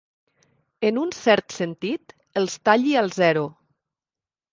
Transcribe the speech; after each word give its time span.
En 0.87 0.95
un 1.01 1.11
cert 1.17 1.55
sentit, 1.57 2.15
els 2.41 2.55
talli 2.71 2.95
al 3.03 3.13
zero. 3.19 3.45